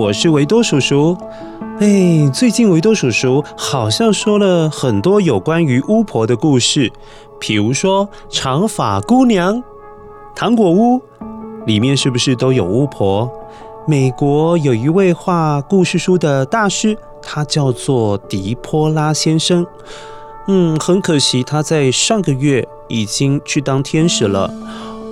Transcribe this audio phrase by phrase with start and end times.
[0.00, 1.14] 我是维多叔叔。
[1.78, 6.90] 哎，最近维多叔叔好像说了很多有关于巫婆的故事，
[7.38, 9.62] 比如说长发姑娘、
[10.34, 11.02] 糖果屋，
[11.66, 13.30] 里面是不是都有巫婆？
[13.86, 19.66] 美国有一位画故事书的大师，他叫做狄波拉先生。
[20.48, 24.50] 嗯，很可惜他在上个月已经去当天使了。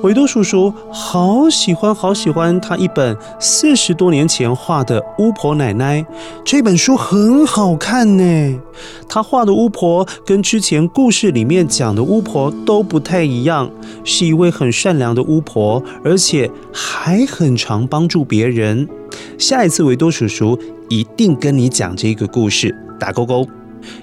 [0.02, 6.04] 维多叔叔好喜欢好喜欢他一本四十多年前画的巫婆奶奶，
[6.44, 8.60] 这本书很好看呢。
[9.08, 13.68] 他画的巫婆跟之前故事里面讲的巫婆都不太一样，
[14.04, 18.88] 是一位很善良的巫婆，而且还很常帮助别人。
[19.36, 20.56] 下一次维多叔叔
[20.88, 23.44] 一定跟你讲这个故事，打勾勾。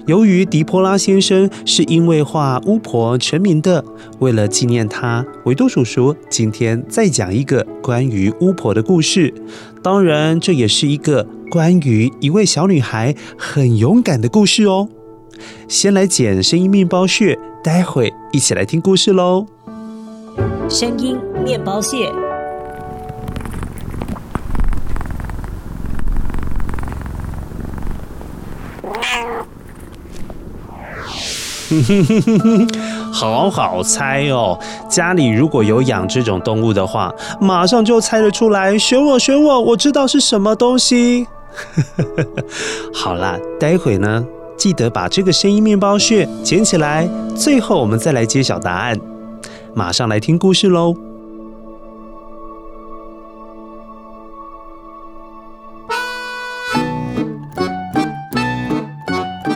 [0.06, 3.84] 由于狄波拉先生是因为画巫婆成名的，
[4.18, 9.32] 为了纪念他，维多叔叔今天再讲一个关于巫婆的故事。
[9.82, 14.88] 当然，这也是一个关于一位小女孩很勇敢的故事哦。
[15.68, 19.46] 先来捡声音面包屑，待会一起来听故事喽。
[20.68, 22.10] 声音面包屑。
[33.12, 34.58] 好好猜哦！
[34.88, 38.78] 家里如果有养这种动物的话，马上就猜得出来。
[38.78, 41.26] 选我，选我，我知道是什么东西。
[42.92, 44.24] 好啦，待会呢，
[44.56, 48.98] 记得把这个声音面包屑捡起来，最后我们再来揭晓答案。
[49.74, 50.94] 马上来听故事喽！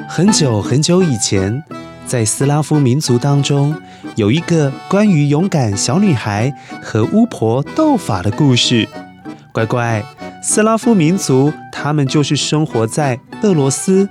[0.08, 1.62] 很久很久以前。
[2.10, 3.72] 在斯拉夫民族当中，
[4.16, 8.88] 有一个关于勇敢小女孩和巫婆斗法的故事。
[9.52, 10.02] 乖乖，
[10.42, 14.08] 斯拉夫民族他们就是生活在俄罗斯、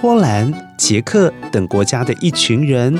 [0.00, 2.98] 波兰、捷克等国家的一群人。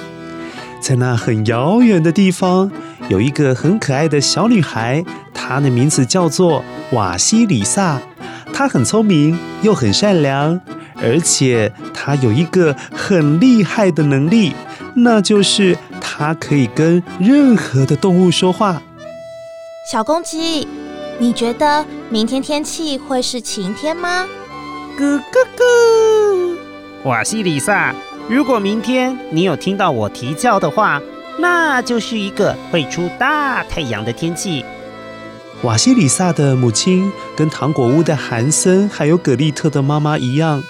[0.79, 2.71] 在那很遥远的地方，
[3.09, 5.03] 有一个很可爱的小女孩，
[5.33, 6.63] 她的名字叫做
[6.93, 7.99] 瓦西里萨。
[8.53, 10.61] 她很聪明，又很善良。
[11.03, 11.71] 而且
[12.05, 14.53] 他有一个很厉害的能力，
[14.95, 18.83] 那就是他可以跟任何的动物说话。
[19.91, 20.69] 小公鸡，
[21.19, 24.27] 你觉得明天天气会是晴天吗？
[24.99, 25.23] 咕咕
[25.57, 26.57] 咕！
[27.05, 27.95] 瓦西里萨，
[28.29, 31.01] 如果明天你有听到我啼叫的话，
[31.39, 34.63] 那就是一个会出大太阳的天气。
[35.63, 40.63] 瓦西里萨的母亲跟糖果屋的韩森还有葛丽特的妈妈一样。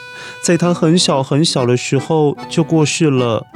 [0.43, 3.47] 在他很小很小的时候就过世了，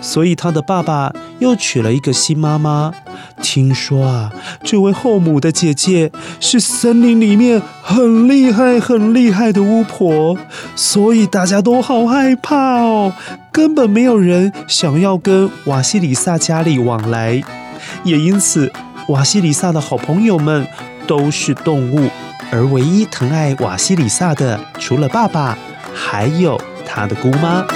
[0.00, 2.92] 所以他的爸爸又娶了一个新妈妈。
[3.40, 4.32] 听说啊，
[4.64, 6.10] 这位后母的姐姐
[6.40, 10.36] 是森林里面很厉害很厉害的巫婆，
[10.74, 13.12] 所以大家都好害怕哦，
[13.52, 17.40] 根本没有人想要跟瓦西里萨家里往来。
[18.02, 18.72] 也因此，
[19.08, 20.66] 瓦西里萨的好朋友们
[21.06, 22.10] 都是动物，
[22.50, 25.56] 而唯一疼爱瓦西里萨的，除了爸爸。
[26.00, 27.66] 还有他的姑妈。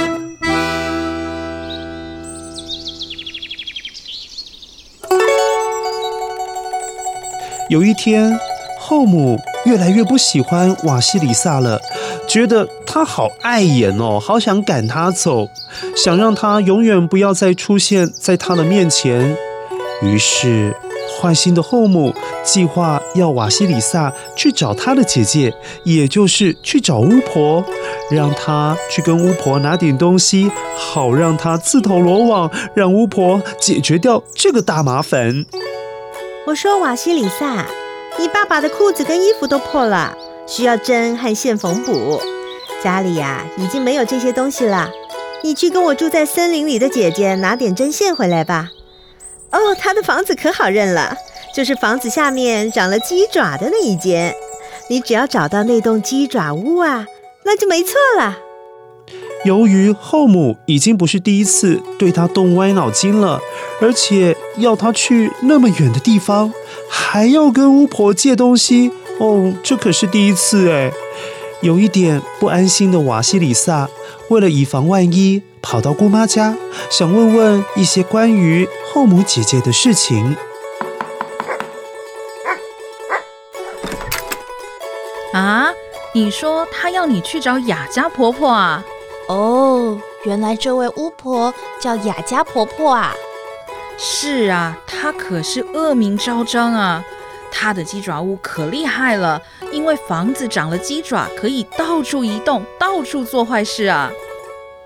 [7.68, 8.38] 有一天，
[8.78, 11.80] 后母越来越不喜欢瓦西里萨了，
[12.28, 15.48] 觉得他好碍眼哦，好想赶他走，
[15.96, 19.36] 想让他永远不要再出现在他的面前。
[20.02, 20.74] 于是，
[21.20, 25.54] 坏心的后母计划要瓦西里萨去找他的姐姐，
[25.84, 27.64] 也就是去找巫婆，
[28.12, 35.46] 让他去跟巫婆拿点东西，好让他自投罗网，让巫婆解决掉这个大麻烦。
[36.46, 37.64] 我说瓦西里萨，
[38.18, 40.14] 你爸爸的裤子跟衣服都破了，
[40.46, 42.20] 需要针和线缝补。
[42.82, 44.90] 家里呀、已经没有这些东西了，
[45.42, 48.68] 你去跟我住在森林里的姐姐拿点针线回来吧。
[49.52, 51.16] 哦，她的房子可好认了，
[51.54, 54.34] 就是房子下面长了鸡爪的那一间。
[54.88, 57.06] 你只要找到那栋鸡爪屋啊，
[57.44, 58.38] 那就没错了。
[59.44, 63.40] 由于后母已经不是第一次对他动歪脑筋了，
[63.80, 66.52] 而且要他去那么远的地方，
[66.88, 70.92] 还要跟巫婆借东西，哦，这可是第一次哎。
[71.60, 73.88] 有一点不安心的瓦西里萨，
[74.26, 76.56] 为了以防万一，跑到姑妈家，
[76.90, 80.36] 想问问一些关于后母姐姐的事情。
[85.32, 85.72] 啊，
[86.14, 88.84] 你说她要你去找雅家婆婆啊？
[89.28, 93.14] 哦，原来这位巫婆叫雅家婆婆啊！
[93.96, 97.02] 是啊，她可是恶名昭彰啊！
[97.50, 104.10] 她的鸡爪屋可厉害了，因为房子长了鸡爪，可以到处移动，到处做坏事啊！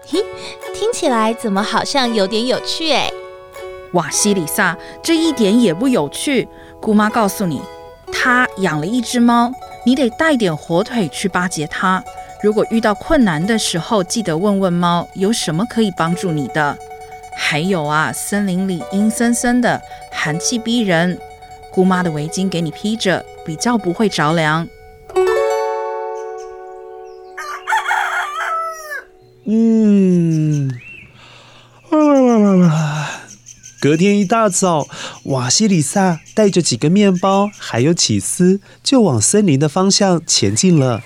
[0.07, 0.25] 嘿，
[0.73, 3.11] 听起来怎么好像有点有趣哎？
[3.93, 6.49] 瓦西里萨，这一点也不有趣。
[6.81, 7.63] 姑妈告诉你，
[8.13, 9.51] 她养了一只猫，
[9.87, 12.03] 你得带点火腿去巴结它。
[12.43, 16.77] 如果遇到困难的时候，记得问问猫有什么可以帮助你的。
[17.37, 19.81] 还有啊，森林里阴森森的，
[20.11, 21.17] 寒气逼人，
[21.71, 24.67] 姑妈的围巾给你披着，比较不会着凉。
[29.45, 30.36] 嗯，
[33.79, 34.89] 隔天一大早，
[35.25, 41.03] 瓦西里萨带着几个面包还有起司，就往森林的方向前进了。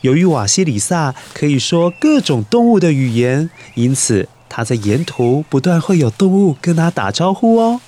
[0.00, 7.80] 由于瓦西里萨可以说各种动物的语言，因此他在沿途不断会有动物跟他打招呼哦。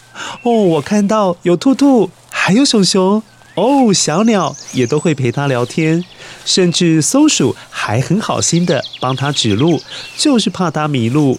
[0.43, 3.23] 哦，我看到有兔兔，还有熊熊，
[3.55, 6.05] 哦，小鸟也都会陪他聊天，
[6.45, 9.81] 甚至松鼠还很好心的帮他指路，
[10.19, 11.39] 就是怕他迷路。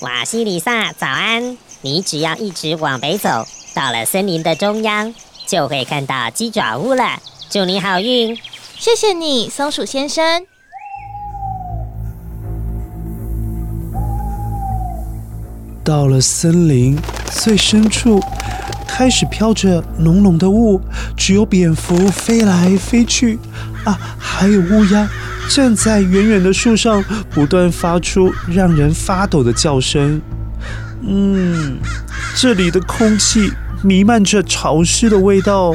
[0.00, 1.58] 瓦西里萨，早安！
[1.86, 5.14] 你只要一直往北走，到了森林的中央，
[5.46, 7.04] 就会看到鸡爪屋了。
[7.48, 8.36] 祝你好运！
[8.76, 10.44] 谢谢你，松鼠先生。
[15.84, 16.98] 到了森林
[17.30, 18.20] 最深处，
[18.88, 20.80] 开始飘着浓浓的雾，
[21.16, 23.38] 只有蝙蝠飞来飞去，
[23.84, 25.08] 啊，还有乌鸦
[25.48, 27.00] 站在远远的树上，
[27.30, 30.20] 不断发出让人发抖的叫声。
[31.06, 31.78] 嗯，
[32.36, 35.74] 这里的空气弥漫着潮湿的味道。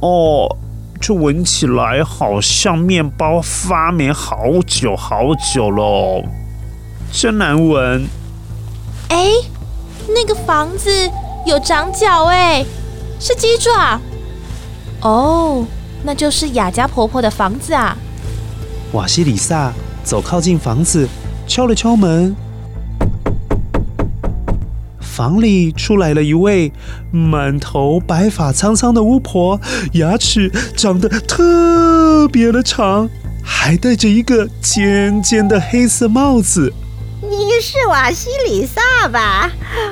[0.00, 0.56] 哦。
[1.02, 4.36] 这闻起来好像面包发霉好
[4.66, 6.22] 久好久了，
[7.10, 8.06] 真难闻。
[9.08, 9.30] 哎，
[10.08, 11.10] 那个房子
[11.46, 12.62] 有长脚哎，
[13.18, 13.98] 是鸡爪。
[15.00, 15.64] 哦，
[16.02, 17.96] 那就是雅家婆婆的房子啊。
[18.92, 19.72] 瓦西里萨
[20.04, 21.08] 走靠近房子，
[21.48, 22.36] 敲了敲门。
[25.10, 26.72] 房里出来了一位
[27.10, 29.60] 满头白发苍苍的巫婆，
[29.94, 33.10] 牙齿长得特别的长，
[33.42, 36.72] 还戴着一个尖尖的黑色帽子。
[37.20, 39.50] 你是瓦西里萨吧？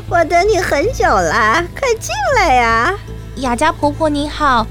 [0.09, 2.95] 我等你很久了，快进来呀！
[3.39, 4.65] 雅加婆婆你好，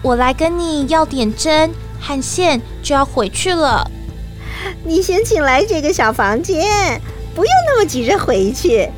[0.00, 1.70] 我来跟你要点针
[2.00, 3.90] 和线，就要回去了。
[4.84, 7.00] 你先请来这个小房间，
[7.34, 8.88] 不用那么急着回去。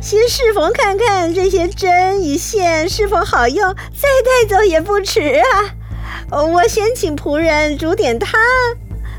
[0.00, 5.40] 先试缝看看这些针与线是否好用，再带走也不迟
[6.30, 6.42] 啊！
[6.42, 8.38] 我先请仆人煮点汤，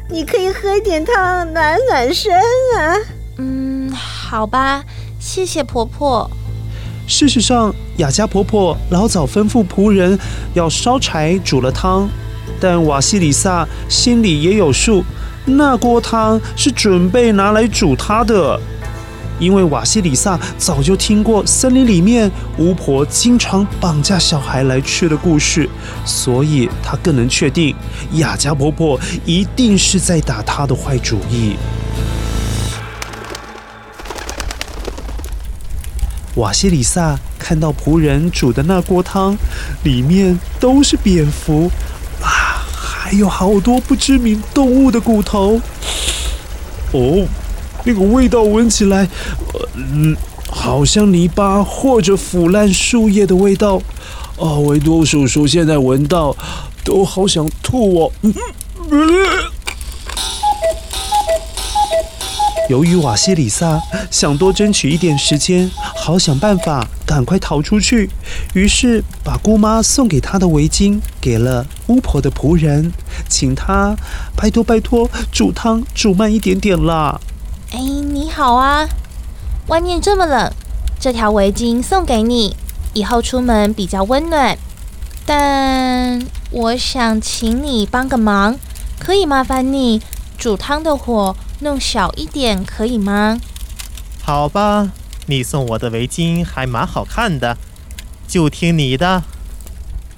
[0.10, 2.34] 你可以喝一点汤暖暖身
[2.78, 2.98] 啊。
[3.38, 4.84] 嗯，好吧，
[5.20, 6.30] 谢谢婆婆。
[7.08, 10.18] 事实上，雅加婆婆老早吩咐仆人
[10.54, 12.08] 要烧柴煮了汤，
[12.60, 15.04] 但瓦西里萨心里也有数，
[15.46, 18.60] 那锅汤是准备拿来煮她的。
[19.40, 25.70] 因为瓦西里萨早就听过森林里面巫婆经常绑架小孩来吃的故事，
[26.06, 27.76] 所以她更能确定
[28.14, 31.56] 雅加婆婆一定是在打她的坏主意。
[36.36, 39.38] 瓦西里萨看到仆人煮的那锅汤，
[39.84, 41.70] 里面都是蝙蝠
[42.22, 45.62] 啊，还有好多不知名动物的骨头。
[46.92, 47.28] 哦，
[47.84, 49.08] 那个味道闻起来，
[49.76, 50.16] 嗯，
[50.50, 53.82] 好像泥巴或者腐烂树叶的味道。
[54.38, 56.36] 哦，维多叔叔现在闻到，
[56.84, 58.12] 都好想吐哦。
[58.22, 58.34] 嗯
[62.70, 63.78] 由于瓦西里萨
[64.10, 68.10] 想多争取一点时间，好想办法赶快逃出去，
[68.54, 72.94] 于是把姑妈送给他的围巾给了巫婆的仆人，
[73.28, 73.96] 请他
[74.36, 77.20] 拜托拜托煮汤煮慢一点点啦。
[78.36, 78.90] 好啊，
[79.68, 80.52] 外面这么冷，
[81.00, 82.56] 这条围巾送给你，
[82.94, 84.58] 以后出门比较温暖。
[85.24, 88.58] 但我想请你帮个忙，
[88.98, 90.02] 可以麻烦你
[90.36, 93.40] 煮汤的火弄小一点，可以吗？
[94.24, 94.90] 好吧，
[95.28, 97.56] 你送我的围巾还蛮好看的，
[98.28, 99.22] 就听你的。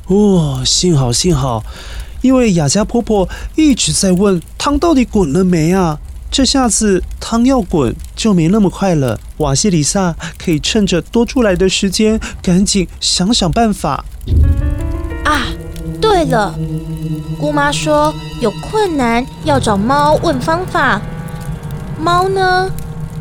[0.07, 1.65] 哦，幸好幸好，
[2.21, 5.99] 因为雅佳婆婆一直在问汤到底滚了没啊，
[6.31, 9.19] 这下子汤要滚就没那么快了。
[9.37, 14.03] 瓦西里萨可以趁着多出来的时间，赶紧想想办法。
[15.23, 15.47] 啊，
[16.01, 16.53] 对了，
[17.39, 21.01] 姑妈说有困难要找猫问方法。
[21.99, 22.69] 猫呢？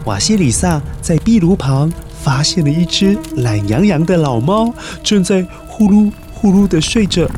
[0.05, 1.91] 瓦西里萨在壁炉旁
[2.23, 7.29] 发现了一只懒洋洋的老猫，正在呼噜呼噜的睡着。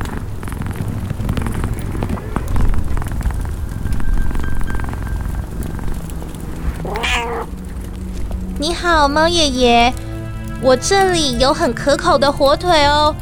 [8.88, 9.92] 好，猫爷爷，
[10.62, 13.12] 我这里有很可口的火腿哦，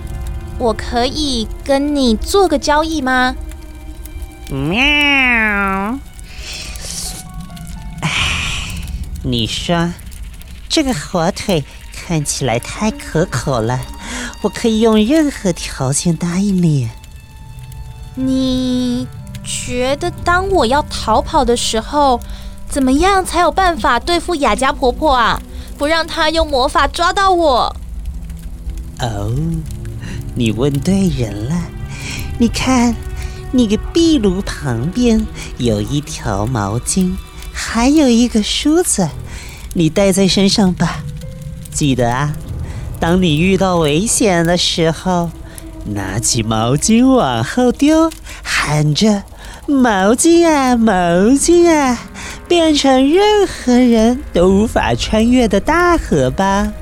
[0.59, 3.35] 我可以跟你做个交易吗？
[4.51, 5.99] 喵。
[9.23, 9.91] 你说，
[10.69, 13.81] 这个火腿看起来太可口了，
[14.43, 16.91] 我可以用任何条件答应你。
[18.17, 19.09] 你
[19.43, 22.21] 觉得当我要逃跑的时候，
[22.69, 25.41] 怎么样才有办法对付雅家婆婆啊？
[25.77, 27.77] 不让他用魔法抓到我。
[29.01, 29.33] 哦，
[30.35, 31.55] 你问对人了。
[32.39, 32.95] 你看，
[33.53, 35.27] 那个壁炉旁边
[35.59, 37.13] 有一条毛巾。
[37.53, 39.09] 还有一个梳子，
[39.75, 41.05] 你带在身上吧。
[41.73, 42.35] 记得啊，
[42.99, 45.31] 当你遇到危险的时候，
[45.87, 48.11] 拿起毛巾往后丢，
[48.43, 49.23] 喊着
[49.67, 50.93] “毛巾啊，毛
[51.31, 51.99] 巾啊”，
[52.55, 56.73] 变成任何人都无法穿越的大河吧。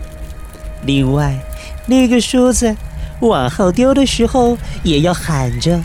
[0.84, 1.42] 另外，
[1.86, 2.76] 那个梳子
[3.20, 5.82] 往后丢的时候，也要喊着。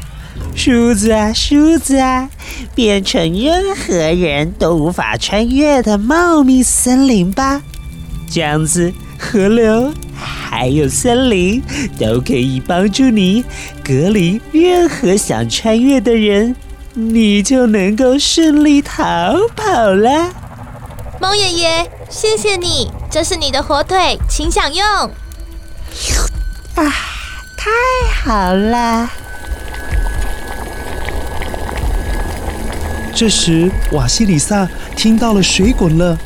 [0.53, 2.29] 梳子啊，梳子啊，
[2.75, 7.61] 变成任何人都无法穿越的茂密森林吧。
[8.29, 11.63] 这样子，河流还有森林
[11.97, 13.41] 都可以帮助你
[13.85, 16.53] 隔离任何想穿越的人，
[16.99, 20.33] 你就能够顺利逃跑了。
[21.21, 24.83] 猫爷爷，谢谢你，这是你的火腿，请享用。
[26.73, 26.91] 啊，
[27.55, 27.69] 太
[28.23, 29.07] 好了！
[33.13, 36.17] 这时，瓦西里萨听到了水滚了，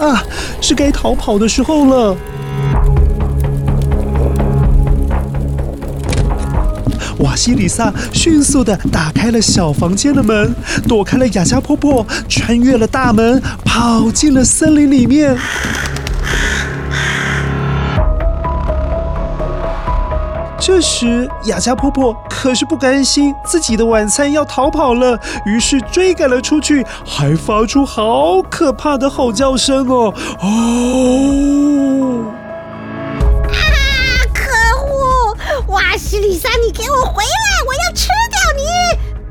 [0.00, 0.24] 啊，
[0.60, 2.16] 是该逃跑的时候了。
[7.18, 10.54] 瓦西里萨迅速地打开了小房间的门，
[10.86, 15.36] 躲开了雅加婆婆，穿越了大门，跑进了森林里面。
[20.58, 30.12] 这时，雅加婆婆可是不甘心自己的晚餐要逃跑了，于是追赶了出去，还发出好可怕的吼叫声哦！
[30.40, 32.24] 哦！
[36.06, 37.30] 西里萨，你给我回来！
[37.66, 38.62] 我要吃掉你！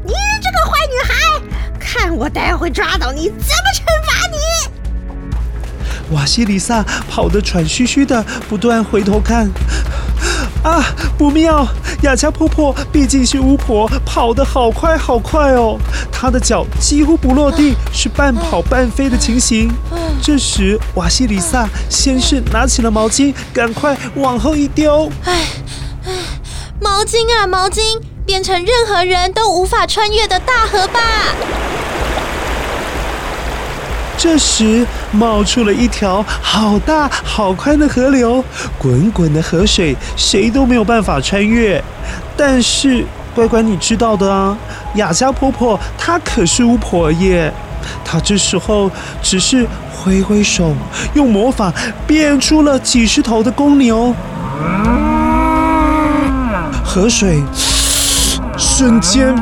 [0.08, 0.14] 你
[0.44, 1.16] 这个坏女孩！
[1.80, 6.14] 看我待会抓到你，怎么惩罚你！
[6.14, 9.50] 瓦西里萨跑得喘吁吁的，不断回头看。
[10.64, 10.84] 啊，
[11.18, 11.66] 不妙！
[12.02, 15.80] 雅加婆婆毕竟是巫婆，跑得好快好快哦，
[16.12, 19.72] 她的脚几乎不落地，是半跑半飞的情形。
[20.22, 25.10] 这时，瓦西里萨先是拿起了毛巾，赶快往后一丢。
[25.24, 25.46] 哎哎，
[26.96, 31.02] 毛巾啊毛巾，变成任何人都无法穿越的大河吧！
[34.18, 38.42] 这时，冒出了一条好大好宽的河流，
[38.80, 41.84] 滚滚的河水，谁都没有办法穿越。
[42.38, 44.58] 但是，乖乖，你知道的啊，
[44.96, 47.52] 雅佳婆婆她可是巫婆耶，
[48.06, 48.90] 她这时候
[49.22, 50.74] 只是挥挥手，
[51.14, 51.74] 用魔法
[52.08, 54.16] 变出了几十头的公牛。
[56.96, 57.44] 河水
[58.58, 59.36] 瞬间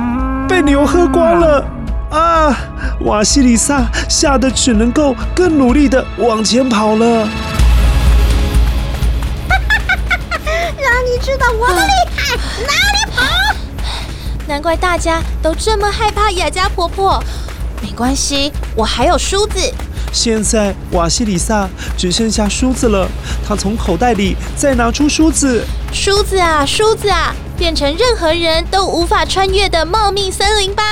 [0.49, 1.63] 被牛喝光了
[2.09, 2.57] 啊！
[3.01, 7.05] 瓦西里萨吓得只能够更努力的往前跑了。
[10.81, 13.21] 让你知道我的厉害，哪里跑？
[14.47, 17.23] 难怪大家都这么害怕雅加婆婆。
[17.83, 19.59] 没关系，我还有梳子。
[20.11, 23.07] 现在瓦西里萨只剩下梳子了，
[23.47, 25.63] 他从口袋里再拿出梳子。
[25.93, 30.83] 梳子啊，梳子啊，变成任何人都无法穿越的茂密森林吧！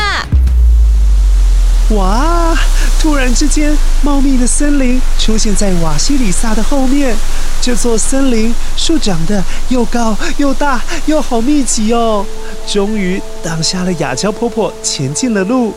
[1.95, 2.55] 哇！
[3.01, 7.15] 突然之间，茂密的森林出现在瓦西里萨的后面。
[7.63, 12.23] 这座森林树长得又高又大又好密集哦，
[12.67, 15.73] 终于挡下了雅娇婆婆前进的路。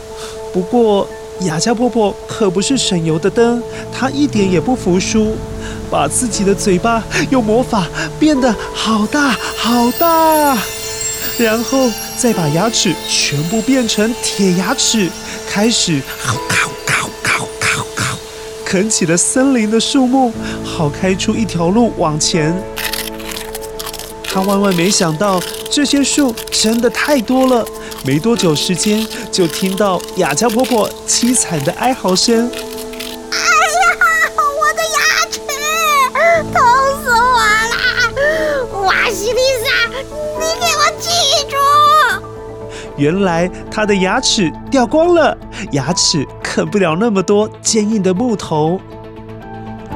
[0.53, 1.07] 不过，
[1.41, 5.35] 雅娇婆婆可不是省油的灯，她一点也不服输，
[5.89, 7.87] 把自己的嘴巴用魔法
[8.19, 10.57] 变得好大好大，
[11.37, 15.09] 然后再把牙齿全部变成铁牙齿，
[15.49, 18.17] 开始咔咔咔咔咔咔
[18.65, 22.55] 啃起了森林的树木，好开出一条路往前。
[24.23, 25.39] 他万万没想到，
[25.71, 27.65] 这些树真的太多了。
[28.03, 32.51] 没多久时间，就听到雅加婆婆凄惨的哀嚎声
[42.97, 45.37] ：“原来他的牙齿掉光了，
[45.71, 48.79] 牙齿啃不了那么多坚硬的木头。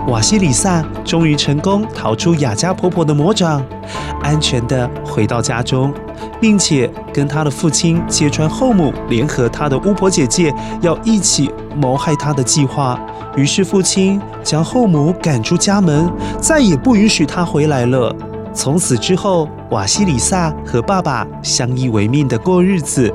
[0.07, 3.63] 瓦西里萨终于成功逃出雅加婆婆的魔掌，
[4.23, 5.93] 安全的回到家中。
[6.41, 12.99] 并且跟他的父亲揭穿后母联合他的巫婆姐姐要一起谋害他的计划，
[13.35, 18.13] 于是父亲将后母赶出家门，再也不允许她回来了。
[18.61, 23.09] 从此之后，瓦西里萨和爸爸相依为命的过日子。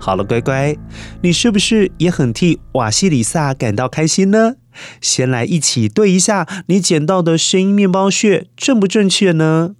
[0.00, 0.76] 好了，乖乖，
[1.22, 4.54] 你是不是也很替瓦西里萨感到开心呢？
[5.00, 9.76] 先来一起对一下，你捡到的声音面包屑正不正确呢？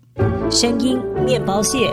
[0.49, 1.93] 声音面包屑。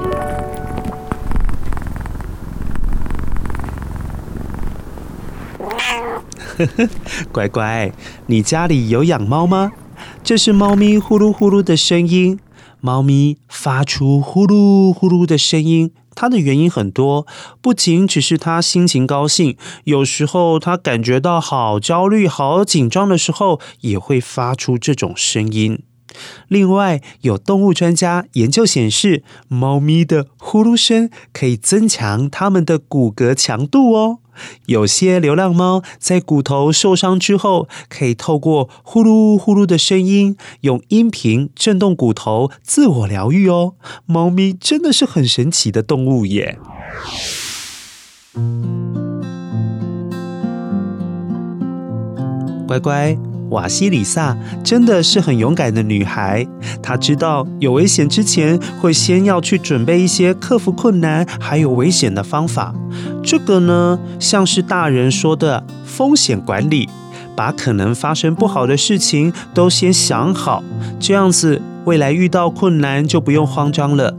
[7.32, 7.92] 乖乖，
[8.28, 9.72] 你家里有养猫吗？
[10.24, 12.40] 这是猫咪呼噜呼噜的声音，
[12.82, 15.92] 猫咪发出呼噜呼噜的声音。
[16.14, 17.28] 它的原因很多，
[17.62, 25.84] 不仅只是它心情高兴，有时候它感觉到好焦虑、好紧张的时候，也会发出这种声音。
[26.48, 34.20] 另外，有动物专家研究显示，猫咪的呼噜声可以增强它们的骨骼强度哦。
[34.68, 43.74] 有些流浪猫在骨头受伤之后，可以透过呼噜呼噜的声音，用音频震动骨头，自我疗愈哦。
[44.06, 46.60] 猫咪真的是很神奇的动物耶！
[52.68, 53.18] 乖乖。
[53.50, 56.46] 瓦西里萨真的是很勇敢的女孩，
[56.82, 62.74] 她知道有危险之前，会先要去准备一些克服困难还有危险的方法。
[63.24, 66.90] 这个呢，像是大人说的风险管理，
[67.36, 70.64] 把可能发生不好的事情都先想好，
[71.00, 74.14] 这样子未来遇到困难就不用慌张了。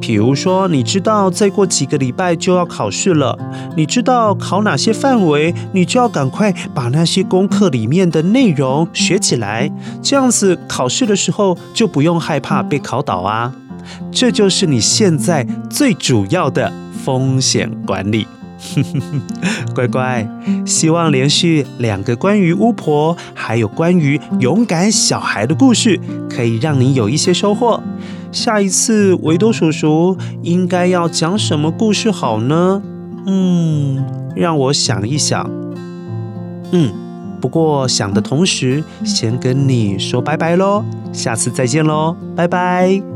[0.00, 3.38] 比如说，你知道再过几个礼拜就要考试了，
[3.76, 9.70] 你知道考哪些范围，你就要赶快把那些功课里面的内容学起来，
[10.02, 13.54] 这样子考试的时候就不用害怕被考倒啊。
[14.10, 16.72] 这就是你现在最主要的
[17.04, 18.26] 风险管理。
[19.74, 20.26] 乖乖，
[20.64, 25.98] 希望连续两个关于巫婆还有关于勇敢小孩的故事，
[26.30, 27.82] 可以让你有一些收获。
[28.30, 32.82] 下一次维多叔叔应该要讲什么故事好呢？
[33.26, 35.50] 嗯，让我想一想。
[36.72, 36.92] 嗯，
[37.40, 43.11] 不过想的同时，先跟你说拜拜喽，下次再见喽，拜拜。